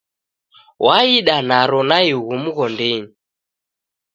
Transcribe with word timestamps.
Waida 0.85 1.35
naro 1.49 1.79
naighu 1.89 2.31
mghondinyi. 2.43 3.09